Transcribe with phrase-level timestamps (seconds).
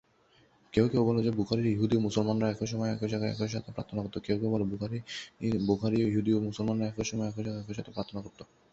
[0.73, 3.69] কেউ কেউ বলে যে বুখারীয় ইহুদি ও মুসলমানরা একই সময়ে একই জায়গায় একই সাথে
[8.15, 8.43] প্রার্থনা করতো।